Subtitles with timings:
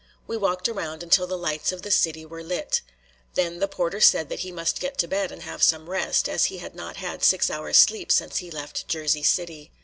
[0.25, 2.81] We walked around until the lights of the city were lit.
[3.35, 6.45] Then the porter said that he must get to bed and have some rest, as
[6.45, 9.71] he had not had six hours' sleep since he left Jersey City.